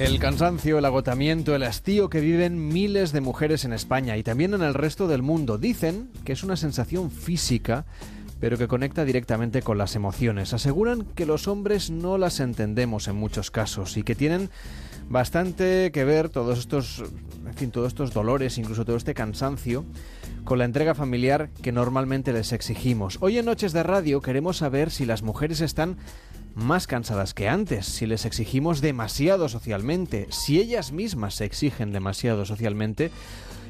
El 0.00 0.18
cansancio, 0.18 0.78
el 0.78 0.86
agotamiento, 0.86 1.54
el 1.54 1.62
hastío 1.62 2.08
que 2.08 2.20
viven 2.20 2.68
miles 2.68 3.12
de 3.12 3.20
mujeres 3.20 3.66
en 3.66 3.74
España 3.74 4.16
y 4.16 4.22
también 4.22 4.54
en 4.54 4.62
el 4.62 4.72
resto 4.72 5.08
del 5.08 5.20
mundo. 5.20 5.58
Dicen 5.58 6.08
que 6.24 6.32
es 6.32 6.42
una 6.42 6.56
sensación 6.56 7.10
física, 7.10 7.84
pero 8.40 8.56
que 8.56 8.66
conecta 8.66 9.04
directamente 9.04 9.60
con 9.60 9.76
las 9.76 9.96
emociones. 9.96 10.54
Aseguran 10.54 11.04
que 11.04 11.26
los 11.26 11.48
hombres 11.48 11.90
no 11.90 12.16
las 12.16 12.40
entendemos 12.40 13.08
en 13.08 13.16
muchos 13.16 13.50
casos 13.50 13.98
y 13.98 14.02
que 14.02 14.14
tienen 14.14 14.48
bastante 15.10 15.92
que 15.92 16.04
ver 16.04 16.30
todos 16.30 16.58
estos, 16.58 17.04
en 17.46 17.54
fin, 17.54 17.70
todos 17.70 17.88
estos 17.88 18.14
dolores, 18.14 18.56
incluso 18.56 18.86
todo 18.86 18.96
este 18.96 19.12
cansancio, 19.12 19.84
con 20.44 20.58
la 20.58 20.64
entrega 20.64 20.94
familiar 20.94 21.50
que 21.60 21.72
normalmente 21.72 22.32
les 22.32 22.54
exigimos. 22.54 23.18
Hoy 23.20 23.36
en 23.36 23.44
Noches 23.44 23.74
de 23.74 23.82
Radio 23.82 24.22
queremos 24.22 24.56
saber 24.56 24.90
si 24.90 25.04
las 25.04 25.22
mujeres 25.22 25.60
están 25.60 25.98
más 26.60 26.86
cansadas 26.86 27.34
que 27.34 27.48
antes, 27.48 27.86
si 27.86 28.06
les 28.06 28.24
exigimos 28.24 28.80
demasiado 28.80 29.48
socialmente, 29.48 30.26
si 30.30 30.60
ellas 30.60 30.92
mismas 30.92 31.34
se 31.34 31.44
exigen 31.44 31.92
demasiado 31.92 32.44
socialmente, 32.44 33.10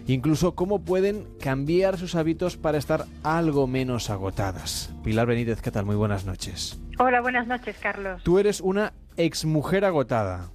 incluso 0.07 0.55
cómo 0.55 0.81
pueden 0.81 1.27
cambiar 1.41 1.99
sus 1.99 2.15
hábitos 2.15 2.57
para 2.57 2.79
estar 2.79 3.07
algo 3.23 3.67
menos 3.67 4.11
agotadas. 4.11 4.93
Pilar 5.03 5.27
Benítez, 5.27 5.63
¿qué 5.63 5.71
tal? 5.71 5.87
Muy 5.87 5.97
buenas 5.97 6.27
noches. 6.27 6.81
Hola, 6.99 7.21
buenas 7.21 7.47
noches, 7.47 7.77
Carlos. 7.81 8.23
Tú 8.25 8.39
eres 8.39 8.61
una 8.61 8.93
exmujer 9.17 9.85
agotada. 9.85 10.51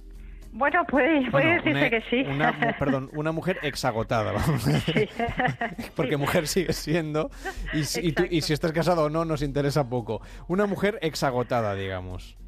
Bueno, 0.56 0.86
puede, 0.86 1.30
puede 1.30 1.56
decirse 1.56 1.90
que 1.90 2.00
sí. 2.08 2.22
Una, 2.22 2.52
perdón, 2.78 3.10
una 3.12 3.30
mujer 3.30 3.58
exagotada, 3.62 4.32
vamos 4.32 4.66
a 4.66 4.70
decir. 4.72 5.10
Porque 5.94 6.16
mujer 6.16 6.46
sigue 6.46 6.72
siendo. 6.72 7.30
Y, 7.74 7.80
y, 7.80 8.40
si 8.40 8.52
estás 8.54 8.72
casado 8.72 9.04
o 9.04 9.10
no, 9.10 9.26
nos 9.26 9.42
interesa 9.42 9.90
poco. 9.90 10.22
Una 10.48 10.64
mujer 10.64 10.98
exagotada, 11.02 11.74
digamos. 11.74 12.38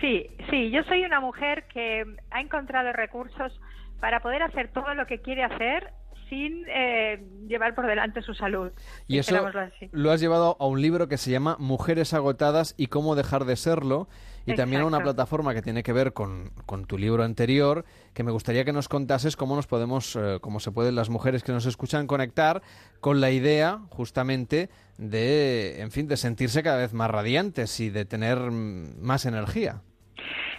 Sí, 0.00 0.30
sí, 0.48 0.70
yo 0.70 0.82
soy 0.84 1.04
una 1.04 1.20
mujer 1.20 1.64
que 1.68 2.04
ha 2.30 2.40
encontrado 2.40 2.92
recursos 2.92 3.60
para 4.00 4.20
poder 4.20 4.42
hacer 4.42 4.68
todo 4.72 4.94
lo 4.94 5.06
que 5.06 5.20
quiere 5.20 5.44
hacer 5.44 5.92
sin 6.28 6.64
eh, 6.68 7.24
llevar 7.48 7.74
por 7.74 7.86
delante 7.86 8.22
su 8.22 8.34
salud. 8.34 8.70
Y 9.06 9.18
eso 9.18 9.50
lo 9.92 10.10
has 10.10 10.20
llevado 10.20 10.56
a 10.60 10.66
un 10.66 10.80
libro 10.80 11.08
que 11.08 11.16
se 11.16 11.30
llama 11.30 11.56
Mujeres 11.58 12.14
agotadas 12.14 12.74
y 12.76 12.88
cómo 12.88 13.14
dejar 13.14 13.44
de 13.44 13.56
serlo. 13.56 14.08
Y 14.46 14.54
también 14.54 14.80
a 14.80 14.86
una 14.86 15.00
plataforma 15.00 15.52
que 15.52 15.60
tiene 15.60 15.82
que 15.82 15.92
ver 15.92 16.14
con, 16.14 16.50
tu 16.86 16.96
libro 16.96 17.22
anterior, 17.22 17.84
que 18.14 18.22
me 18.22 18.32
gustaría 18.32 18.64
que 18.64 18.72
nos 18.72 18.88
contases 18.88 19.36
cómo 19.36 19.54
nos 19.54 19.66
podemos, 19.66 20.16
eh, 20.16 20.38
cómo 20.40 20.58
se 20.58 20.72
pueden 20.72 20.94
las 20.94 21.10
mujeres 21.10 21.42
que 21.42 21.52
nos 21.52 21.66
escuchan 21.66 22.06
conectar 22.06 22.62
con 23.00 23.20
la 23.20 23.30
idea 23.30 23.80
justamente 23.90 24.70
de, 24.96 25.82
en 25.82 25.90
fin, 25.90 26.08
de 26.08 26.16
sentirse 26.16 26.62
cada 26.62 26.78
vez 26.78 26.94
más 26.94 27.10
radiantes 27.10 27.78
y 27.80 27.90
de 27.90 28.06
tener 28.06 28.38
mm, 28.38 29.02
más 29.02 29.26
energía. 29.26 29.82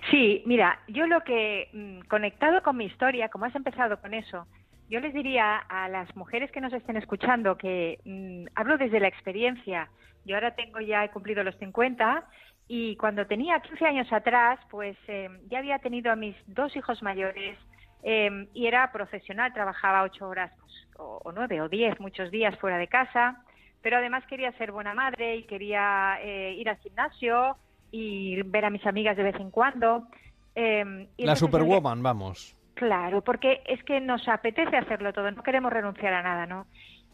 Sí, 0.10 0.42
mira, 0.46 0.80
yo 0.88 1.06
lo 1.06 1.22
que, 1.22 1.70
mm, 1.74 2.08
conectado 2.08 2.64
con 2.64 2.78
mi 2.78 2.86
historia, 2.86 3.30
como 3.30 3.46
has 3.46 3.56
empezado 3.56 4.00
con 4.02 4.14
eso, 4.14 4.48
yo 4.90 5.00
les 5.00 5.14
diría 5.14 5.58
a 5.58 5.88
las 5.88 6.16
mujeres 6.16 6.52
que 6.52 6.62
nos 6.62 6.74
estén 6.74 6.98
escuchando 6.98 7.58
que 7.58 8.00
mm, 8.06 8.46
hablo 8.56 8.78
desde 8.78 9.00
la 9.00 9.08
experiencia. 9.08 9.90
Yo 10.26 10.36
ahora 10.36 10.56
tengo 10.56 10.80
ya, 10.80 11.04
he 11.04 11.10
cumplido 11.10 11.44
los 11.44 11.56
50 11.58 12.24
y 12.68 12.96
cuando 12.98 13.28
tenía 13.28 13.60
15 13.60 13.86
años 13.86 14.12
atrás, 14.12 14.60
pues 14.72 14.98
em, 15.08 15.40
ya 15.48 15.60
había 15.60 15.80
tenido 15.80 16.12
a 16.12 16.16
mis 16.16 16.36
dos 16.48 16.76
hijos 16.76 17.04
mayores 17.04 17.58
em, 18.02 18.48
y 18.54 18.66
era 18.66 18.92
profesional, 18.92 19.54
trabajaba 19.54 20.04
ocho 20.04 20.28
horas 20.28 20.52
pues, 20.60 20.88
o, 20.98 21.32
nueve 21.34 21.62
o 21.62 21.70
diez, 21.70 22.00
muchos 22.00 22.32
días 22.32 22.58
fuera 22.60 22.78
de 22.78 22.88
casa, 22.88 23.44
pero 23.82 23.98
además 23.98 24.26
quería 24.28 24.52
ser 24.54 24.72
buena 24.72 24.94
madre 24.94 25.36
y 25.36 25.44
quería 25.44 26.18
eh, 26.22 26.56
ir 26.58 26.68
al 26.70 26.78
gimnasio 26.78 27.58
y 27.92 28.42
ver 28.44 28.66
a 28.66 28.70
mis 28.70 28.86
amigas 28.86 29.18
de 29.18 29.24
vez 29.24 29.36
en 29.36 29.52
cuando. 29.52 30.08
Em, 30.56 31.08
la 31.18 31.36
Superwoman, 31.36 32.02
vamos. 32.04 32.56
Claro, 32.74 33.22
porque 33.22 33.62
es 33.66 33.84
que 33.84 34.00
nos 34.00 34.28
apetece 34.28 34.78
hacerlo 34.78 35.12
todo, 35.12 35.30
no 35.32 35.44
queremos 35.44 35.72
renunciar 35.72 36.14
a 36.14 36.24
nada, 36.24 36.46
¿no? 36.46 36.66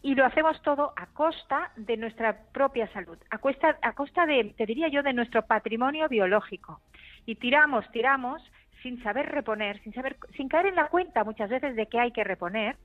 Y 0.01 0.13
lo 0.13 0.25
hacemos 0.25 0.61
todo 0.61 0.93
a 0.95 1.07
costa 1.07 1.71
de 1.75 1.97
nuestra 1.97 2.37
propia 2.51 2.87
salud, 2.93 3.17
a 3.31 3.39
costa, 3.39 3.77
a 3.81 3.93
costa 3.93 4.27
de, 4.27 4.53
te 4.55 4.67
diría 4.67 4.87
yo, 4.89 5.01
de 5.01 5.13
nuestro 5.13 5.41
patrimonio 5.47 6.07
biológico. 6.07 6.81
Y 7.25 7.35
tiramos, 7.35 7.89
tiramos 7.91 8.43
sin 8.83 9.01
saber 9.01 9.31
reponer, 9.31 9.81
sin 9.81 9.93
saber, 9.93 10.17
sin 10.37 10.47
caer 10.47 10.67
en 10.67 10.75
la 10.75 10.89
cuenta 10.89 11.23
muchas 11.23 11.49
veces 11.49 11.75
de 11.75 11.87
que 11.87 11.99
hay 11.99 12.11
que 12.11 12.23
reponer. 12.23 12.77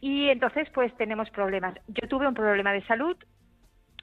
Y 0.00 0.30
entonces, 0.30 0.66
pues 0.72 0.96
tenemos 0.96 1.28
problemas. 1.28 1.74
Yo 1.88 2.08
tuve 2.08 2.26
un 2.26 2.32
problema 2.32 2.72
de 2.72 2.86
salud 2.86 3.16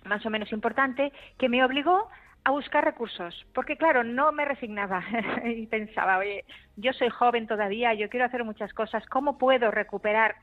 más 0.06 0.23
o 0.25 0.29
menos 0.29 0.51
importante 0.51 1.11
que 1.38 1.50
me 1.50 1.63
obligó 1.63 2.07
a 2.44 2.51
buscar 2.51 2.85
recursos, 2.85 3.45
porque 3.53 3.77
claro, 3.77 4.03
no 4.03 4.31
me 4.31 4.45
resignaba 4.45 5.03
y 5.45 5.67
pensaba, 5.67 6.17
oye, 6.17 6.45
yo 6.77 6.94
soy 6.94 7.09
joven 7.09 7.47
todavía, 7.47 7.94
yo 7.94 8.09
quiero 8.09 8.25
hacer 8.25 8.44
muchas 8.44 8.73
cosas, 8.73 9.05
¿cómo 9.07 9.38
puedo 9.38 9.72
recuperar 9.72 10.35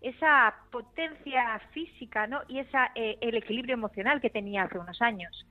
esa 0.00 0.54
potencia 0.70 1.60
física 1.72 2.26
¿no? 2.26 2.40
y 2.48 2.58
esa, 2.58 2.90
eh, 2.94 3.18
el 3.20 3.36
equilibrio 3.36 3.74
emocional 3.74 4.20
que 4.20 4.30
tenía 4.30 4.64
hace 4.64 4.78
unos 4.78 5.00
años? 5.02 5.46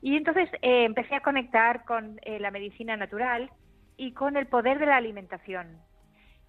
Y 0.00 0.16
entonces 0.16 0.48
eh, 0.62 0.84
empecé 0.84 1.14
a 1.14 1.20
conectar 1.20 1.84
con 1.84 2.18
eh, 2.22 2.40
la 2.40 2.50
medicina 2.50 2.96
natural 2.96 3.50
y 3.96 4.12
con 4.12 4.36
el 4.36 4.46
poder 4.46 4.78
de 4.78 4.86
la 4.86 4.96
alimentación. 4.96 5.78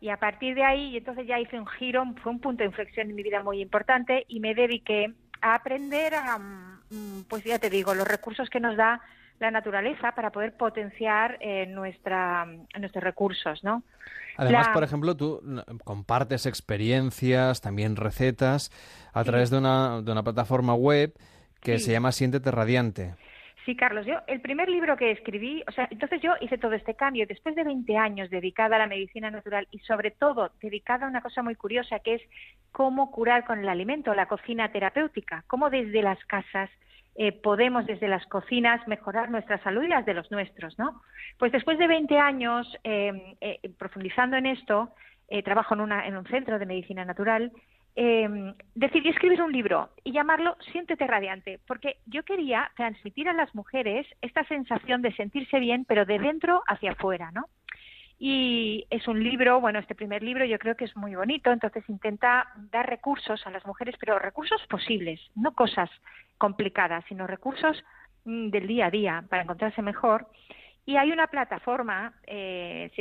Y 0.01 0.09
a 0.09 0.17
partir 0.17 0.55
de 0.55 0.63
ahí, 0.63 0.97
entonces 0.97 1.27
ya 1.27 1.39
hice 1.39 1.59
un 1.59 1.67
giro, 1.67 2.03
fue 2.23 2.31
un 2.31 2.39
punto 2.39 2.63
de 2.63 2.69
inflexión 2.69 3.09
en 3.09 3.15
mi 3.15 3.23
vida 3.23 3.43
muy 3.43 3.61
importante 3.61 4.25
y 4.27 4.39
me 4.39 4.55
dediqué 4.55 5.13
a 5.43 5.55
aprender 5.55 6.15
a, 6.15 6.39
mm, 6.39 7.23
pues 7.27 7.43
ya 7.43 7.59
te 7.59 7.69
digo, 7.69 7.93
los 7.93 8.07
recursos 8.07 8.49
que 8.49 8.59
nos 8.59 8.77
da 8.77 9.01
la 9.39 9.51
naturaleza 9.51 10.13
para 10.13 10.31
poder 10.31 10.55
potenciar 10.55 11.37
eh, 11.41 11.65
nuestra, 11.67 12.45
nuestros 12.79 13.03
recursos, 13.03 13.63
¿no? 13.63 13.83
Además, 14.37 14.69
por 14.69 14.83
ejemplo, 14.83 15.15
tú 15.15 15.41
compartes 15.83 16.45
experiencias, 16.47 17.61
también 17.61 17.95
recetas, 17.95 18.71
a 19.11 19.23
través 19.23 19.51
de 19.51 19.57
una, 19.59 20.01
de 20.01 20.11
una 20.11 20.23
plataforma 20.23 20.73
web 20.73 21.13
que 21.59 21.77
se 21.77 21.91
llama 21.91 22.11
Siéntete 22.11 22.49
Radiante. 22.49 23.15
Sí, 23.65 23.77
Carlos, 23.77 24.05
yo 24.05 24.15
el 24.27 24.41
primer 24.41 24.67
libro 24.67 24.97
que 24.97 25.11
escribí, 25.11 25.63
o 25.67 25.71
sea, 25.71 25.87
entonces 25.89 26.21
yo 26.21 26.33
hice 26.41 26.57
todo 26.57 26.73
este 26.73 26.95
cambio 26.95 27.25
después 27.25 27.55
de 27.55 27.63
20 27.63 27.95
años 27.97 28.29
dedicada 28.29 28.75
a 28.75 28.79
la 28.79 28.87
medicina 28.87 29.31
natural 29.31 29.69
y 29.71 29.79
sobre 29.79 30.11
todo 30.11 30.51
dedicada 30.61 31.05
a 31.05 31.09
una 31.09 31.21
cosa 31.21 31.41
muy 31.43 31.55
curiosa 31.55 31.99
que 31.99 32.15
es 32.15 32.21
cómo 32.73 33.09
curar 33.09 33.45
con 33.45 33.59
el 33.59 33.69
alimento, 33.69 34.13
la 34.13 34.25
cocina 34.25 34.69
terapéutica, 34.69 35.45
cómo 35.47 35.69
desde 35.69 36.01
las 36.01 36.19
casas 36.25 36.69
eh, 37.15 37.31
podemos 37.31 37.85
desde 37.85 38.09
las 38.09 38.25
cocinas 38.25 38.85
mejorar 38.87 39.29
nuestra 39.29 39.61
salud 39.63 39.83
y 39.83 39.87
las 39.87 40.05
de 40.05 40.15
los 40.15 40.29
nuestros, 40.29 40.77
¿no? 40.77 41.01
Pues 41.37 41.51
después 41.53 41.77
de 41.77 41.87
20 41.87 42.17
años 42.17 42.67
eh, 42.83 43.35
eh, 43.39 43.59
profundizando 43.77 44.35
en 44.35 44.47
esto, 44.47 44.89
trabajo 45.45 45.73
en, 45.73 45.81
una, 45.81 46.05
en 46.05 46.15
un 46.15 46.27
centro 46.27 46.59
de 46.59 46.65
medicina 46.67 47.05
natural 47.05 47.51
eh, 47.95 48.53
decidí 48.73 49.09
escribir 49.09 49.41
un 49.41 49.51
libro 49.51 49.89
y 50.03 50.11
llamarlo 50.11 50.57
Siéntete 50.71 51.05
Radiante, 51.05 51.59
porque 51.67 51.97
yo 52.07 52.23
quería 52.23 52.71
transmitir 52.75 53.29
a 53.29 53.33
las 53.33 53.53
mujeres 53.53 54.07
esta 54.21 54.43
sensación 54.45 55.01
de 55.01 55.13
sentirse 55.13 55.59
bien, 55.59 55.85
pero 55.85 56.05
de 56.05 56.17
dentro 56.17 56.63
hacia 56.67 56.93
afuera, 56.93 57.31
¿no? 57.31 57.45
Y 58.17 58.87
es 58.89 59.07
un 59.07 59.23
libro, 59.23 59.59
bueno, 59.59 59.79
este 59.79 59.95
primer 59.95 60.23
libro 60.23 60.45
yo 60.45 60.57
creo 60.57 60.75
que 60.75 60.85
es 60.85 60.95
muy 60.95 61.13
bonito, 61.13 61.51
entonces 61.51 61.83
intenta 61.89 62.47
dar 62.71 62.89
recursos 62.89 63.45
a 63.45 63.51
las 63.51 63.65
mujeres, 63.65 63.95
pero 63.99 64.17
recursos 64.17 64.61
posibles, 64.67 65.19
no 65.35 65.53
cosas 65.53 65.89
complicadas, 66.37 67.03
sino 67.09 67.27
recursos 67.27 67.83
mm, 68.25 68.49
del 68.49 68.67
día 68.67 68.87
a 68.87 68.91
día 68.91 69.23
para 69.29 69.43
encontrarse 69.43 69.81
mejor. 69.81 70.27
Y 70.85 70.95
hay 70.97 71.11
una 71.11 71.27
plataforma, 71.27 72.13
eh, 72.25 72.91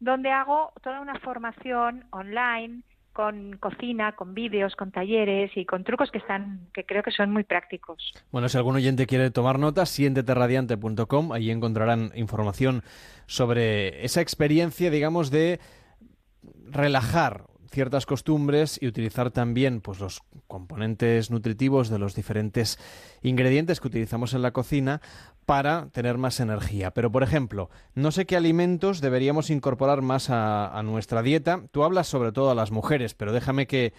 donde 0.00 0.30
hago 0.30 0.72
toda 0.82 1.00
una 1.00 1.14
formación 1.20 2.04
online 2.10 2.82
con 3.12 3.56
cocina, 3.58 4.12
con 4.12 4.34
vídeos, 4.34 4.74
con 4.76 4.90
talleres 4.90 5.50
y 5.56 5.64
con 5.64 5.84
trucos 5.84 6.10
que 6.10 6.18
están, 6.18 6.68
que 6.72 6.84
creo 6.84 7.02
que 7.02 7.10
son 7.10 7.30
muy 7.30 7.44
prácticos. 7.44 8.12
Bueno, 8.30 8.48
si 8.48 8.56
algún 8.56 8.76
oyente 8.76 9.06
quiere 9.06 9.30
tomar 9.30 9.58
nota, 9.58 9.86
sienteterradiante.com, 9.86 11.32
ahí 11.32 11.50
encontrarán 11.50 12.12
información 12.14 12.82
sobre 13.26 14.04
esa 14.04 14.20
experiencia, 14.20 14.90
digamos, 14.90 15.30
de 15.30 15.60
relajar 16.70 17.44
ciertas 17.72 18.06
costumbres 18.06 18.78
y 18.80 18.86
utilizar 18.86 19.30
también 19.30 19.80
pues 19.80 19.98
los 19.98 20.22
componentes 20.46 21.30
nutritivos 21.30 21.88
de 21.88 21.98
los 21.98 22.14
diferentes 22.14 22.78
ingredientes 23.22 23.80
que 23.80 23.88
utilizamos 23.88 24.34
en 24.34 24.42
la 24.42 24.52
cocina 24.52 25.00
para 25.46 25.88
tener 25.90 26.18
más 26.18 26.38
energía. 26.38 26.92
Pero 26.92 27.10
por 27.10 27.22
ejemplo, 27.22 27.70
no 27.94 28.12
sé 28.12 28.26
qué 28.26 28.36
alimentos 28.36 29.00
deberíamos 29.00 29.50
incorporar 29.50 30.02
más 30.02 30.28
a, 30.30 30.80
nuestra 30.84 31.22
dieta. 31.22 31.62
Tú 31.72 31.82
hablas 31.82 32.06
sobre 32.06 32.32
todo 32.32 32.50
a 32.50 32.54
las 32.54 32.70
mujeres, 32.70 33.14
pero 33.14 33.32
déjame 33.32 33.66
que 33.66 33.92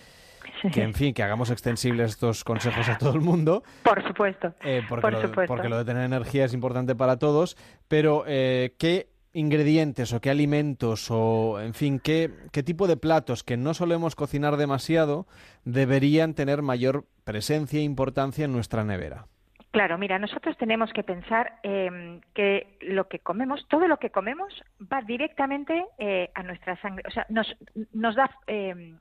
en 0.63 0.93
fin, 0.93 1.13
que 1.13 1.23
hagamos 1.23 1.49
extensibles 1.49 2.11
estos 2.11 2.43
consejos 2.43 2.87
a 2.87 2.97
todo 2.97 3.13
el 3.13 3.21
mundo. 3.21 3.63
Por 3.83 4.05
supuesto. 4.07 4.53
Eh, 4.63 4.81
porque, 4.87 5.11
lo, 5.11 5.31
porque, 5.47 5.69
lo, 5.69 5.77
de 5.77 5.85
tener 5.85 6.03
energía 6.03 6.45
es 6.45 6.53
importante 6.53 6.95
para 6.95 7.17
todos. 7.17 7.57
Pero, 7.87 8.23
eh, 8.27 8.75
¿qué 8.77 9.07
ingredientes 9.33 10.13
o 10.13 10.21
qué 10.21 10.29
alimentos 10.29 11.09
o, 11.11 11.59
en 11.59 11.73
fin, 11.73 11.99
qué, 11.99 12.31
qué 12.51 12.63
tipo 12.63 12.87
de 12.87 12.97
platos 12.97 13.43
que 13.43 13.57
no 13.57 13.73
solemos 13.73 14.15
cocinar 14.15 14.57
demasiado 14.57 15.27
deberían 15.65 16.33
tener 16.33 16.61
mayor 16.61 17.05
presencia 17.23 17.79
e 17.79 17.83
importancia 17.83 18.45
en 18.45 18.53
nuestra 18.53 18.83
nevera? 18.83 19.25
Claro, 19.73 19.97
mira, 19.97 20.19
nosotros 20.19 20.55
tenemos 20.57 20.93
que 20.93 21.01
pensar 21.01 21.59
em, 21.63 22.21
que 22.35 22.77
lo 22.81 23.07
que 23.07 23.17
comemos, 23.17 23.67
todo 23.69 23.87
lo 23.87 23.97
que 23.97 24.11
comemos, 24.11 24.53
va 24.81 25.01
directamente 25.01 25.85
eh, 25.97 26.29
a 26.35 26.43
nuestra 26.43 26.79
sangre. 26.79 27.03
O 27.07 27.11
sea, 27.11 27.25
nos, 27.29 27.55
nos 27.91 28.15
da. 28.15 28.29
Eh, 28.45 28.95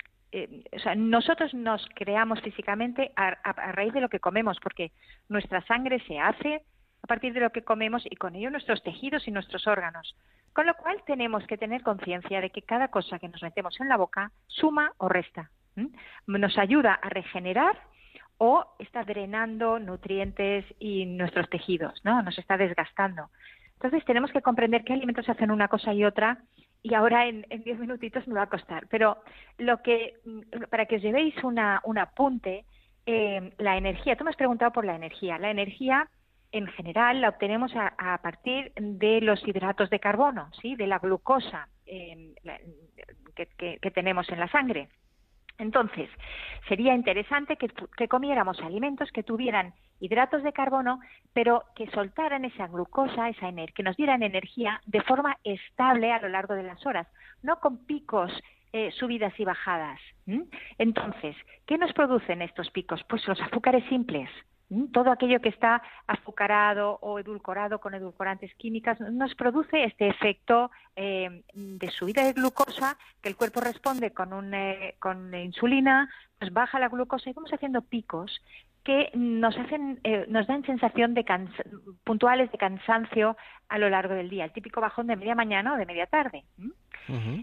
o 0.75 0.79
sea, 0.79 0.95
nosotros 0.95 1.53
nos 1.53 1.87
creamos 1.95 2.41
físicamente 2.41 3.13
a, 3.17 3.35
raíz 3.73 3.93
de 3.93 4.01
lo 4.01 4.09
que 4.09 4.19
comemos, 4.19 4.57
porque 4.63 4.93
nuestra 5.29 5.61
sangre 5.67 6.01
se 6.07 6.19
hace 6.19 6.63
a 7.03 7.07
partir 7.07 7.33
de 7.33 7.41
lo 7.41 7.51
que 7.51 7.63
comemos 7.63 8.05
y 8.09 8.17
con 8.17 8.35
ello 8.37 8.51
nuestros 8.51 8.83
tejidos 8.83 9.27
y 9.27 9.31
nuestros 9.31 9.67
órganos. 9.67 10.17
Con 10.53 10.67
lo 10.67 10.75
cual 10.75 11.03
tenemos 11.07 11.47
que 11.47 11.59
tener 11.59 11.83
conciencia 11.83 12.41
de 12.41 12.51
que 12.51 12.63
cada 12.63 12.89
cosa 12.89 13.19
que 13.19 13.29
nos 13.29 13.43
metemos 13.43 13.81
en 13.81 13.89
la 13.89 13.97
boca 13.97 14.31
suma 14.47 14.93
o 14.99 15.09
resta. 15.09 15.51
Nos 16.27 16.59
ayuda 16.59 16.95
a 16.95 17.09
regenerar 17.09 17.79
o 18.39 18.67
está 18.79 19.05
drenando 19.05 19.79
nutrientes 19.79 20.65
y 20.79 21.07
nuestros 21.07 21.49
tejidos, 21.49 22.01
¿no? 22.05 22.23
Nos 22.23 22.39
está 22.39 22.57
desgastando. 22.57 23.31
Entonces 23.75 24.05
tenemos 24.05 24.31
que 24.31 24.43
comprender 24.43 24.85
qué 24.85 24.93
alimentos 24.93 25.29
hacen 25.29 25.51
una 25.51 25.69
cosa 25.69 25.93
y 25.95 26.05
otra 26.05 26.39
y 26.83 26.95
ahora 26.95 27.27
en, 27.27 27.47
diez 27.65 27.79
minutitos 27.79 28.27
me 28.29 28.35
va 28.35 28.43
a 28.43 28.49
costar. 28.49 28.87
Pero 28.89 29.23
lo 29.59 29.83
que, 29.83 30.21
mm, 30.25 30.65
para 30.71 30.87
que 30.87 30.97
os 30.97 31.03
llevéis 31.03 31.35
una, 31.43 31.81
un 31.85 31.99
apunte, 31.99 32.65
eh, 33.07 33.53
la 33.59 33.77
energía, 33.77 34.17
tú 34.17 34.25
me 34.25 34.31
has 34.31 34.37
preguntado 34.37 34.73
por 34.73 34.85
la 34.85 34.97
energía. 34.97 35.39
La 35.39 35.51
energía 35.51 36.09
en 36.53 36.67
general 36.69 37.21
la 37.21 37.31
obtenemos 37.31 37.73
a, 37.75 38.19
partir 38.23 38.73
de 38.77 39.21
los 39.21 39.47
hidratos 39.47 39.91
de 39.91 40.01
carbono, 40.01 40.51
¿sí? 40.61 40.77
de 40.77 40.87
la 40.87 40.99
glucosa 40.99 41.69
eh, 41.87 42.35
que 43.35 43.91
tenemos 43.91 44.29
en 44.29 44.41
la 44.41 44.49
sangre. 44.49 44.89
Entonces, 45.63 46.09
sería 46.69 46.95
interesante 46.95 47.57
que, 47.57 48.09
comiéramos 48.09 48.61
alimentos 48.61 49.11
que 49.13 49.23
tuvieran 49.23 49.75
hidratos 50.01 50.43
de 50.43 50.53
carbono, 50.53 51.01
pero 51.33 51.63
que 51.77 51.87
soltaran 51.91 52.45
esa 52.45 52.67
glucosa, 52.67 53.29
esa 53.29 53.53
que 53.75 53.83
nos 53.83 53.97
dieran 53.97 54.23
energía 54.23 54.81
de 54.87 55.03
forma 55.03 55.39
estable 55.45 56.13
a 56.13 56.21
lo 56.21 56.29
largo 56.29 56.55
de 56.55 56.65
las 56.65 56.85
horas, 56.85 57.07
no 57.43 57.61
con 57.61 57.85
picos, 57.87 58.33
eh, 58.73 58.91
subidas 58.93 59.39
y 59.39 59.45
bajadas. 59.45 60.01
Entonces, 60.79 61.37
¿qué 61.67 61.79
nos 61.79 61.93
producen 61.93 62.43
estos 62.43 62.71
picos? 62.71 63.05
Pues 63.09 63.27
los 63.29 63.41
azúcares 63.41 63.85
simples, 63.89 64.31
todo 64.93 65.11
aquello 65.11 65.41
que 65.41 65.49
está 65.49 65.83
azucarado 66.07 66.99
o 67.01 67.19
edulcorado 67.19 67.81
con 67.81 67.95
edulcorantes 67.95 68.55
químicas 68.55 68.99
nos 69.01 69.35
produce 69.35 69.85
este 69.85 70.09
efecto 70.09 70.71
eh, 70.97 71.43
de 71.55 71.91
subida 71.91 72.25
de 72.25 72.33
glucosa 72.33 72.97
que 73.21 73.29
el 73.29 73.37
cuerpo 73.37 73.61
responde 73.61 74.13
con, 74.13 74.33
un, 74.33 74.55
eh, 74.55 74.97
con 74.99 75.35
insulina, 75.35 76.09
nos 76.41 76.53
baja 76.53 76.79
la 76.79 76.89
glucosa 76.89 77.31
y 77.31 77.33
vamos 77.33 77.53
haciendo 77.53 77.83
picos 77.83 78.41
que 78.85 79.11
nos 79.15 79.57
hacen, 79.57 80.01
eh, 80.05 80.27
nos 80.29 80.47
dan 80.47 80.65
sensación 80.65 81.15
de 81.15 81.25
puntuales 82.05 82.51
de 82.51 82.59
cansancio 82.59 83.37
a 83.69 83.79
lo 83.79 83.89
largo 83.89 84.15
del 84.15 84.29
día, 84.29 84.45
el 84.45 84.53
típico 84.53 84.81
bajón 84.81 85.07
de 85.07 85.17
media 85.17 85.35
mañana 85.35 85.75
o 85.75 85.77
de 85.77 85.87
media 85.87 86.07
tarde. 86.07 86.45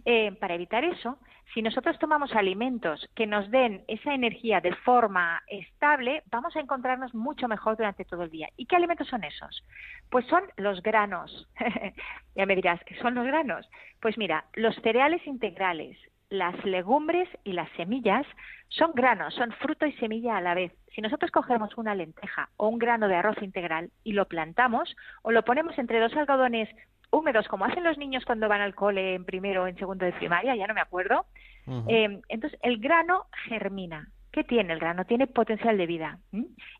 Eh, 0.06 0.31
para 0.39 0.56
evitar 0.56 0.86
eso, 0.86 1.18
si 1.53 1.62
nosotros 1.62 1.97
tomamos 2.00 2.33
alimentos 2.33 3.09
que 3.15 3.27
nos 3.27 3.50
den 3.51 3.83
esa 3.88 4.13
energía 4.13 4.62
de 4.62 4.74
forma 4.75 5.41
estable, 5.47 6.24
vamos 6.31 6.56
a 6.56 6.59
encontrarnos 6.59 7.13
mucho 7.13 7.47
mejor 7.47 7.75
durante 7.75 8.06
todo 8.06 8.24
el 8.24 8.30
día. 8.30 8.50
¿Y 8.56 8.65
qué 8.65 8.75
alimentos 8.75 9.07
son 9.07 9.24
esos? 9.24 9.63
Pues 10.09 10.25
son 10.27 10.44
los 10.57 10.81
granos. 10.81 11.50
ya 12.36 12.45
me 12.45 12.56
dirás, 12.56 12.80
¿qué 12.86 12.95
son 13.00 13.15
los 13.15 13.25
granos? 13.25 13.69
Pues 14.00 14.18
mira, 14.18 14.45
los 14.53 14.75
cereales 14.77 15.25
integrales, 15.27 15.97
las 16.30 16.64
legumbres 16.64 17.28
y 17.44 17.54
las 17.54 17.70
semillas 17.72 18.26
son 18.68 18.92
granos, 18.94 19.34
son 19.34 19.52
fruto 19.54 19.86
y 19.86 19.94
semilla 19.94 20.38
a 20.38 20.42
la 20.42 20.54
vez. 20.54 20.72
Si 20.94 21.02
nosotros 21.02 21.31
cogemos 21.31 21.76
una 21.78 21.96
lenteja 21.96 22.50
o 22.58 22.68
un 22.68 22.78
grano 22.78 23.08
de 23.08 23.16
arroz 23.16 23.42
integral 23.42 23.90
y 24.04 24.14
lo 24.14 24.28
plantamos 24.28 24.96
o 25.24 25.31
lo 25.31 25.44
ponemos 25.44 25.78
entre 25.78 26.00
dos 26.00 26.16
algodones 26.16 26.70
húmedos, 27.12 27.48
como 27.48 27.66
hacen 27.66 27.84
los 27.84 27.98
niños 27.98 28.26
cuando 28.26 28.48
van 28.48 28.62
al 28.62 28.76
cole 28.76 29.16
en 29.16 29.26
primero 29.26 29.64
o 29.64 29.68
en 29.68 29.78
segundo 29.78 30.06
de 30.06 30.14
primaria, 30.14 30.56
ya 30.56 30.68
no 30.68 30.76
me 30.76 30.81
acuerdo, 30.81 31.26
eh, 31.88 32.22
entonces 32.30 32.60
el 32.62 32.80
grano 32.80 33.25
germina. 33.48 34.10
¿Qué 34.32 34.44
tiene 34.44 34.74
el 34.74 34.80
grano? 34.80 35.06
Tiene 35.06 35.25
potencial 35.25 35.78
de 35.78 35.88
vida. 35.88 36.20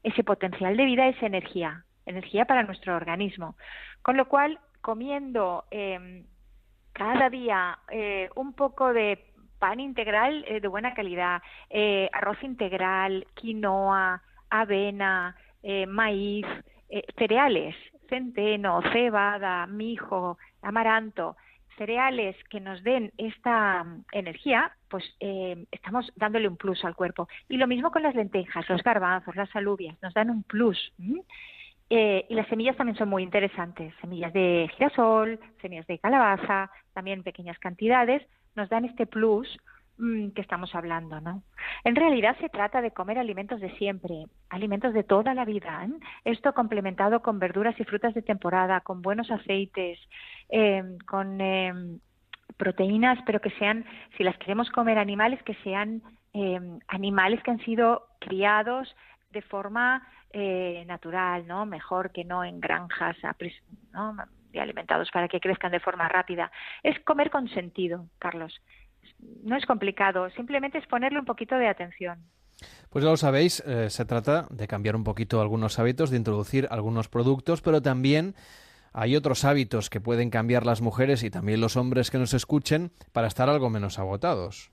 Ese 0.04 0.24
potencial 0.24 0.78
de 0.78 0.86
vida 0.86 1.08
es 1.08 1.22
energía, 1.24 1.84
energía 2.06 2.46
para 2.46 2.62
nuestro 2.64 2.96
organismo. 2.96 3.56
Con 4.04 4.18
lo 4.18 4.28
cual, 4.28 4.60
comiendo 4.82 5.66
em, 5.72 6.26
cada 6.94 7.30
día 7.30 7.80
eh, 7.90 8.30
un 8.36 8.54
poco 8.54 8.94
de 8.94 9.29
pan 9.60 9.80
integral 9.80 10.44
eh, 10.48 10.60
de 10.60 10.68
buena 10.68 10.94
calidad, 10.94 11.42
eh, 11.70 12.10
arroz 12.14 12.42
integral, 12.42 13.28
quinoa, 13.36 14.24
avena, 14.50 15.36
eh, 15.62 15.86
maíz, 15.86 16.48
cereales, 17.18 17.76
centeno, 18.08 18.82
cebada, 18.92 19.68
mijo, 19.68 20.40
amaranto, 20.64 21.36
cereales 21.78 22.36
que 22.50 22.60
nos 22.60 22.84
den 22.84 23.12
esta 23.18 23.84
mm, 23.84 24.06
energía, 24.12 24.72
pues 24.90 25.04
estamos 25.20 26.12
dándole 26.16 26.48
un 26.48 26.58
plus 26.58 26.84
al 26.84 26.96
cuerpo. 26.96 27.28
Y 27.48 27.58
lo 27.58 27.68
mismo 27.68 27.92
con 27.92 28.02
las 28.02 28.16
lentejas, 28.16 28.68
los 28.68 28.82
garbanzos, 28.82 29.36
las 29.36 29.56
alubias, 29.56 29.96
nos 30.02 30.14
dan 30.16 30.32
un 30.32 30.42
plus. 30.42 30.92
y 30.98 32.34
las 32.34 32.48
semillas 32.48 32.76
también 32.76 32.98
son 32.98 33.10
muy 33.10 33.22
interesantes. 33.22 33.94
Semillas 34.02 34.34
de 34.34 34.68
girasol, 34.76 35.40
semillas 35.62 35.86
de 35.86 36.00
calabaza, 36.00 36.72
también 36.94 37.22
pequeñas 37.22 37.60
cantidades, 37.60 38.24
nos 38.56 38.70
dan 38.70 38.86
este 38.86 39.06
plus 39.06 39.48
mm, 39.98 40.30
que 40.30 40.42
estamos 40.42 40.74
hablando, 40.76 41.20
¿no? 41.22 41.44
En 41.84 41.96
realidad 41.96 42.38
se 42.40 42.50
trata 42.50 42.82
de 42.82 42.92
comer 42.92 43.18
alimentos 43.18 43.60
de 43.62 43.76
siempre, 43.78 44.26
alimentos 44.50 44.94
de 44.94 45.04
toda 45.04 45.34
la 45.34 45.46
vida. 45.46 45.86
¿eh? 45.86 45.92
Esto 46.26 46.54
complementado 46.54 47.22
con 47.22 47.40
verduras 47.40 47.80
y 47.80 47.84
frutas 47.86 48.14
de 48.14 48.22
temporada, 48.22 48.82
con 48.82 49.02
buenos 49.02 49.32
aceites, 49.32 50.00
em, 50.50 50.98
con 51.00 51.40
em, 51.42 52.00
proteínas, 52.58 53.20
pero 53.26 53.40
que 53.40 53.52
sean, 53.52 53.86
si 54.18 54.24
las 54.24 54.38
queremos 54.38 54.70
comer 54.72 54.98
animales, 54.98 55.42
que 55.44 55.56
sean 55.64 56.02
em, 56.34 56.80
animales 56.88 57.42
que 57.42 57.52
han 57.52 57.60
sido 57.60 58.08
criados 58.20 58.96
de 59.32 59.42
forma 59.42 60.08
eh, 60.32 60.84
natural, 60.88 61.48
¿no? 61.48 61.66
Mejor 61.66 62.12
que 62.12 62.24
no 62.24 62.44
en 62.44 62.60
granjas. 62.60 63.18
Y 64.52 64.60
alimentados 64.60 65.10
para 65.12 65.28
que 65.28 65.40
crezcan 65.40 65.72
de 65.72 65.80
forma 65.80 66.08
rápida. 66.08 66.52
Es 66.84 67.00
comer 67.02 67.30
con 67.30 67.48
sentido, 67.50 68.08
Carlos. 68.20 68.62
No 69.44 69.56
es 69.56 69.66
complicado, 69.66 70.30
simplemente 70.32 70.78
es 70.78 70.88
ponerle 70.88 71.20
un 71.20 71.26
poquito 71.26 71.56
de 71.56 71.68
atención. 71.68 72.20
Pues 72.90 73.04
ya 73.04 73.12
lo 73.12 73.18
sabéis, 73.18 73.62
eh, 73.66 73.90
se 73.90 74.06
trata 74.06 74.48
de 74.50 74.68
cambiar 74.68 74.96
un 74.96 75.04
poquito 75.04 75.42
algunos 75.42 75.80
hábitos, 75.80 76.10
de 76.10 76.18
introducir 76.18 76.68
algunos 76.72 77.08
productos, 77.08 77.62
pero 77.62 77.82
también 77.82 78.36
hay 78.94 79.16
otros 79.16 79.46
hábitos 79.46 79.90
que 79.90 80.02
pueden 80.02 80.30
cambiar 80.30 80.66
las 80.66 80.82
mujeres 80.82 81.24
y 81.24 81.30
también 81.30 81.62
los 81.62 81.78
hombres 81.78 82.12
que 82.12 82.18
nos 82.18 82.34
escuchen 82.34 82.92
para 83.12 83.28
estar 83.28 83.50
algo 83.50 83.70
menos 83.70 84.00
agotados. 84.00 84.72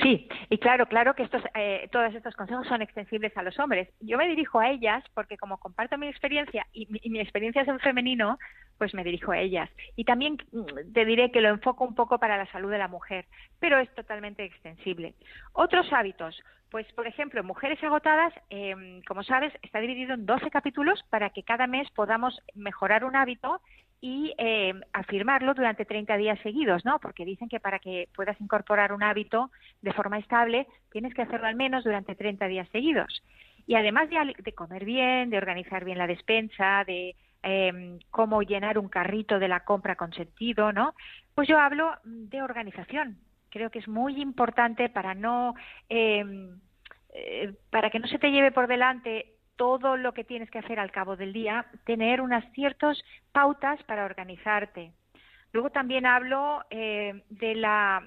Sí, 0.00 0.26
y 0.48 0.58
claro, 0.58 0.86
claro 0.86 1.14
que 1.14 1.24
estos, 1.24 1.42
eh, 1.54 1.88
todos 1.92 2.14
estos 2.14 2.34
consejos 2.34 2.66
son 2.66 2.80
extensibles 2.80 3.36
a 3.36 3.42
los 3.42 3.58
hombres. 3.58 3.88
Yo 4.00 4.16
me 4.16 4.26
dirijo 4.26 4.58
a 4.58 4.70
ellas 4.70 5.04
porque 5.12 5.36
como 5.36 5.58
comparto 5.58 5.98
mi 5.98 6.08
experiencia 6.08 6.66
y 6.72 6.86
mi, 6.86 7.20
experiencia 7.20 7.62
es 7.62 7.68
en 7.68 7.78
femenino, 7.78 8.38
pues 8.78 8.94
me 8.94 9.04
dirijo 9.04 9.32
a 9.32 9.38
ellas. 9.38 9.68
Y 9.94 10.04
también 10.04 10.38
mm, 10.52 10.92
te 10.94 11.04
diré 11.04 11.30
que 11.30 11.42
lo 11.42 11.50
enfoco 11.50 11.84
un 11.84 11.94
poco 11.94 12.18
para 12.18 12.38
la 12.38 12.50
salud 12.50 12.70
de 12.70 12.78
la 12.78 12.88
mujer, 12.88 13.26
pero 13.58 13.78
es 13.78 13.94
totalmente 13.94 14.44
extensible. 14.44 15.14
Otros 15.52 15.92
hábitos, 15.92 16.40
pues 16.70 16.90
por 16.94 17.06
ejemplo, 17.06 17.44
Mujeres 17.44 17.82
Agotadas, 17.84 18.32
em, 18.48 19.02
como 19.02 19.22
sabes, 19.22 19.52
está 19.60 19.78
dividido 19.78 20.14
en 20.14 20.24
12 20.24 20.50
capítulos 20.50 21.04
para 21.10 21.30
que 21.30 21.42
cada 21.42 21.66
mes 21.66 21.90
podamos 21.90 22.40
mejorar 22.54 23.04
un 23.04 23.14
hábito 23.14 23.60
y 24.04 24.34
eh, 24.36 24.74
afirmarlo 24.92 25.54
durante 25.54 25.84
30 25.84 26.16
días 26.16 26.38
seguidos, 26.40 26.84
¿no? 26.84 26.98
Porque 26.98 27.24
dicen 27.24 27.48
que 27.48 27.60
para 27.60 27.78
que 27.78 28.08
puedas 28.16 28.38
incorporar 28.40 28.92
un 28.92 29.04
hábito 29.04 29.52
de 29.80 29.92
forma 29.92 30.18
estable, 30.18 30.66
tienes 30.90 31.14
que 31.14 31.22
hacerlo 31.22 31.46
al 31.46 31.54
menos 31.54 31.84
durante 31.84 32.16
30 32.16 32.48
días 32.48 32.68
seguidos. 32.70 33.22
Y 33.64 33.76
además 33.76 34.10
de, 34.10 34.52
comer 34.54 34.84
bien, 34.84 35.30
de 35.30 35.38
organizar 35.38 35.84
bien 35.84 35.98
la 35.98 36.08
despensa, 36.08 36.82
de 36.84 37.14
em, 37.44 38.00
cómo 38.10 38.42
llenar 38.42 38.76
un 38.76 38.88
carrito 38.88 39.38
de 39.38 39.46
la 39.46 39.60
compra 39.60 39.94
con 39.94 40.12
sentido, 40.12 40.72
¿no? 40.72 40.94
Pues 41.36 41.46
yo 41.46 41.60
hablo 41.60 41.94
de 42.02 42.42
organización. 42.42 43.18
Creo 43.50 43.70
que 43.70 43.78
es 43.78 43.86
muy 43.86 44.20
importante 44.20 44.88
para 44.88 45.14
no 45.14 45.54
em, 45.88 46.58
eh, 47.14 47.54
para 47.70 47.88
que 47.88 48.00
no 48.00 48.08
se 48.08 48.18
te 48.18 48.32
lleve 48.32 48.50
por 48.50 48.66
delante 48.66 49.36
todo 49.62 49.96
lo 49.96 50.12
que 50.12 50.24
tienes 50.24 50.50
que 50.50 50.58
hacer 50.58 50.80
al 50.80 50.90
cabo 50.90 51.14
del 51.14 51.32
día, 51.32 51.66
tener 51.84 52.20
unas 52.20 52.44
ciertas 52.52 53.00
pautas 53.30 53.80
para 53.84 54.04
organizarte. 54.04 54.90
Luego 55.52 55.70
también 55.70 56.04
hablo 56.04 56.64
eh, 56.68 57.22
de 57.28 57.54
la 57.54 58.02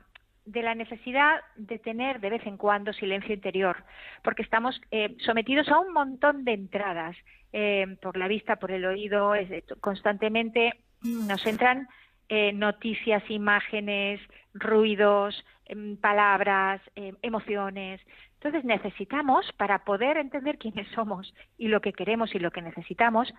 necesidad 0.75 1.39
de 1.55 1.79
tener 1.79 2.19
de 2.19 2.31
vez 2.31 2.45
en 2.45 2.57
cuando 2.57 2.91
silencio 2.91 3.33
interior, 3.33 3.85
porque 4.21 4.41
estamos 4.41 4.81
eh, 4.91 5.15
sometidos 5.19 5.69
a 5.69 5.79
un 5.79 5.93
montón 5.93 6.43
de 6.43 6.51
entradas 6.51 7.15
eh, 7.53 7.95
por 8.01 8.17
la 8.17 8.27
vista, 8.27 8.57
por 8.57 8.71
el 8.71 8.83
oído, 8.83 9.31
constantemente 9.79 10.73
nos 11.03 11.45
entran 11.45 11.87
noticias, 12.55 13.23
imágenes, 13.29 14.19
ruidos, 14.53 15.45
em, 15.67 15.95
palabras, 15.95 16.81
em, 16.95 17.15
emociones. 17.21 18.01
Entonces 18.45 18.63
necesitamos, 18.63 19.51
para 19.53 19.79
poder 19.79 20.17
entender 20.17 20.59
quiénes 20.59 20.87
somos 20.89 21.33
y 21.57 21.67
lo 21.67 21.81
que 21.81 21.93
queremos 21.93 22.35
y 22.35 22.37
lo 22.37 22.51
que 22.51 22.61
necesitamos, 22.61 23.33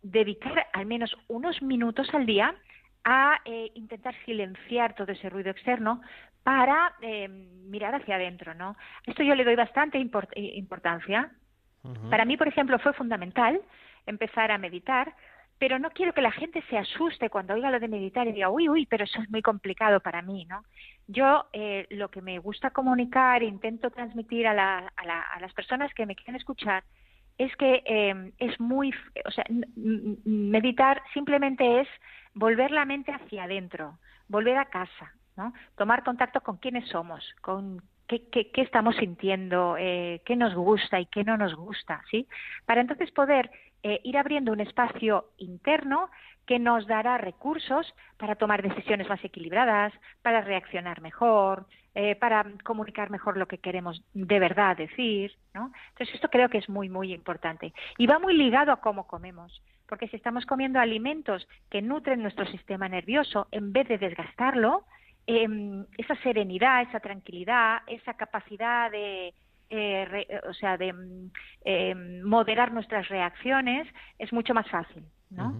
dedicar 0.00 0.68
al 0.72 0.86
menos 0.86 1.16
unos 1.26 1.60
minutos 1.60 2.08
al 2.14 2.24
día 2.24 2.54
a 3.02 3.40
eh, 3.46 3.72
intentar 3.74 4.14
silenciar 4.24 4.94
todo 4.94 5.10
ese 5.10 5.28
ruido 5.28 5.50
externo 5.50 6.02
para 6.44 6.94
eh, 7.02 7.26
mirar 7.28 7.96
hacia 7.96 8.14
adentro, 8.14 8.54
¿no? 8.54 8.76
Esto 9.04 9.24
yo 9.24 9.34
le 9.34 9.44
doy 9.44 9.56
bastante 9.56 9.98
eh, 9.98 10.52
importancia. 10.54 11.32
Para 12.08 12.24
mí, 12.24 12.36
por 12.36 12.46
ejemplo, 12.46 12.78
fue 12.78 12.92
fundamental 12.92 13.60
empezar 14.06 14.52
a 14.52 14.58
meditar, 14.58 15.16
pero 15.64 15.78
no 15.78 15.88
quiero 15.92 16.12
que 16.12 16.20
la 16.20 16.30
gente 16.30 16.62
se 16.68 16.76
asuste 16.76 17.30
cuando 17.30 17.54
oiga 17.54 17.70
lo 17.70 17.80
de 17.80 17.88
meditar 17.88 18.28
y 18.28 18.32
diga, 18.32 18.50
uy, 18.50 18.68
uy, 18.68 18.84
pero 18.84 19.04
eso 19.04 19.18
es 19.22 19.30
muy 19.30 19.40
complicado 19.40 19.98
para 20.00 20.20
mí, 20.20 20.44
¿no? 20.44 20.62
Yo 21.06 21.46
lo 21.88 22.10
que 22.10 22.20
me 22.20 22.38
gusta 22.38 22.68
comunicar, 22.68 23.42
intento 23.42 23.88
transmitir 23.88 24.46
a, 24.46 24.52
la, 24.52 24.92
a, 24.94 25.06
la, 25.06 25.24
las 25.40 25.54
personas 25.54 25.94
que 25.94 26.04
me 26.04 26.16
quieren 26.16 26.36
escuchar, 26.36 26.84
es 27.38 27.56
que 27.56 27.82
eh, 27.86 28.32
es 28.36 28.60
muy, 28.60 28.92
o 29.24 29.30
sea, 29.30 29.46
meditar 30.26 31.00
simplemente 31.14 31.80
es 31.80 31.88
volver 32.34 32.70
la 32.70 32.84
mente 32.84 33.12
hacia 33.12 33.44
adentro, 33.44 33.98
volver 34.28 34.58
a 34.58 34.66
casa, 34.66 35.14
¿no? 35.34 35.54
Tomar 35.78 36.04
contacto 36.04 36.42
con 36.42 36.58
quiénes 36.58 36.86
somos, 36.90 37.24
con 37.40 37.80
qué, 38.06 38.28
qué, 38.28 38.50
qué 38.50 38.60
estamos 38.60 38.96
sintiendo, 38.96 39.76
eh, 39.78 40.20
qué 40.26 40.36
nos 40.36 40.54
gusta 40.54 41.00
y 41.00 41.06
qué 41.06 41.24
no 41.24 41.38
nos 41.38 41.54
gusta, 41.54 42.02
¿sí? 42.10 42.28
Para 42.66 42.82
entonces 42.82 43.10
poder 43.12 43.50
eh, 43.84 44.00
ir 44.02 44.16
abriendo 44.16 44.50
un 44.50 44.60
espacio 44.60 45.26
interno 45.36 46.08
que 46.46 46.58
nos 46.58 46.86
dará 46.86 47.18
recursos 47.18 47.94
para 48.16 48.34
tomar 48.34 48.62
decisiones 48.62 49.08
más 49.10 49.22
equilibradas, 49.22 49.92
para 50.22 50.40
reaccionar 50.40 51.02
mejor, 51.02 51.66
eh, 51.94 52.16
para 52.16 52.46
comunicar 52.64 53.10
mejor 53.10 53.36
lo 53.36 53.46
que 53.46 53.58
queremos 53.58 54.02
de 54.14 54.38
verdad 54.38 54.78
decir, 54.78 55.36
¿no? 55.52 55.70
Entonces 55.90 56.14
esto 56.14 56.28
creo 56.30 56.48
que 56.48 56.58
es 56.58 56.68
muy 56.70 56.88
muy 56.88 57.12
importante 57.12 57.74
y 57.98 58.06
va 58.06 58.18
muy 58.18 58.34
ligado 58.34 58.72
a 58.72 58.80
cómo 58.80 59.06
comemos, 59.06 59.62
porque 59.86 60.08
si 60.08 60.16
estamos 60.16 60.46
comiendo 60.46 60.80
alimentos 60.80 61.46
que 61.70 61.82
nutren 61.82 62.22
nuestro 62.22 62.46
sistema 62.46 62.88
nervioso 62.88 63.48
en 63.50 63.74
vez 63.74 63.86
de 63.88 63.98
desgastarlo, 63.98 64.84
em, 65.26 65.84
esa 65.98 66.16
serenidad, 66.22 66.82
esa 66.82 67.00
tranquilidad, 67.00 67.82
esa 67.86 68.14
capacidad 68.14 68.90
de 68.90 69.34
eh, 69.76 70.40
o 70.48 70.54
sea, 70.54 70.76
de 70.76 70.92
mm, 70.92 71.30
em, 71.64 72.22
moderar 72.22 72.72
nuestras 72.72 73.08
reacciones 73.08 73.86
es 74.18 74.32
mucho 74.32 74.54
más 74.54 74.68
fácil. 74.68 75.04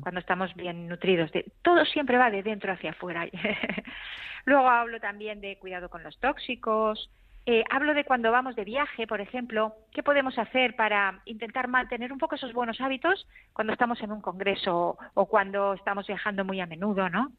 Cuando 0.03 0.21
estamos 0.21 0.55
bien 0.55 0.87
nutridos. 0.87 1.33
De, 1.33 1.51
todo 1.63 1.85
siempre 1.85 2.17
va 2.17 2.31
de 2.31 2.45
dentro 2.45 2.73
hacia 2.73 2.91
afuera. 2.91 3.27
Luego 4.45 4.69
hablo 4.69 5.01
también 5.01 5.41
de 5.41 5.59
cuidado 5.59 5.89
con 5.89 6.05
los 6.05 6.17
tóxicos. 6.21 7.11
Eh, 7.47 7.65
hablo 7.71 7.93
de 7.93 8.05
cuando 8.05 8.31
vamos 8.31 8.57
de 8.57 8.65
viaje, 8.65 9.07
por 9.07 9.21
ejemplo, 9.21 9.75
qué 9.93 10.03
podemos 10.03 10.39
hacer 10.39 10.77
para 10.77 11.21
intentar 11.27 11.69
mantener 11.69 12.13
un 12.13 12.19
poco 12.19 12.37
esos 12.37 12.53
buenos 12.53 12.81
hábitos 12.81 13.27
cuando 13.53 13.73
estamos 13.73 14.01
en 14.01 14.13
un 14.13 14.23
congreso 14.23 14.97
o 15.13 15.27
cuando 15.27 15.75
estamos 15.75 16.07
viajando 16.07 16.45
muy 16.45 16.61
a 16.61 16.67
menudo, 16.67 17.11
¿no? 17.11 17.33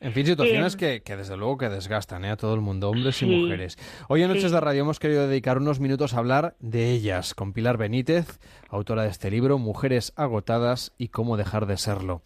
En 0.00 0.12
fin, 0.12 0.26
situaciones 0.26 0.76
que, 0.76 1.02
que, 1.02 1.16
desde 1.16 1.36
luego 1.36 1.56
que 1.56 1.68
desgastan 1.68 2.24
¿eh? 2.24 2.30
a 2.30 2.36
todo 2.36 2.54
el 2.54 2.60
mundo, 2.60 2.90
hombres 2.90 3.22
y 3.22 3.26
mujeres. 3.26 3.78
Hoy 4.08 4.22
en 4.22 4.28
Noches 4.28 4.50
de 4.50 4.60
Radio 4.60 4.82
hemos 4.82 4.98
querido 4.98 5.26
dedicar 5.28 5.58
unos 5.58 5.80
minutos 5.80 6.14
a 6.14 6.18
hablar 6.18 6.56
de 6.58 6.90
ellas, 6.90 7.34
con 7.34 7.52
Pilar 7.52 7.78
Benítez, 7.78 8.40
autora 8.68 9.04
de 9.04 9.10
este 9.10 9.30
libro, 9.30 9.58
Mujeres 9.58 10.12
agotadas 10.16 10.92
y 10.98 11.08
cómo 11.08 11.36
dejar 11.36 11.66
de 11.66 11.76
serlo. 11.76 12.22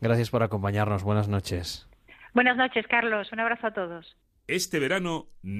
Gracias 0.00 0.30
por 0.30 0.42
acompañarnos. 0.42 1.04
Buenas 1.04 1.28
noches. 1.28 1.88
Buenas 2.34 2.56
noches, 2.56 2.86
Carlos. 2.88 3.30
Un 3.32 3.40
abrazo 3.40 3.68
a 3.68 3.72
todos. 3.72 4.16
Este 4.48 4.80
verano 4.80 5.26